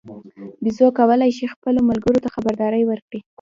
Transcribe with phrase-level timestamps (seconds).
[0.63, 3.19] بیزو کولای شي خپلو ملګرو ته خبرداری ورکړي.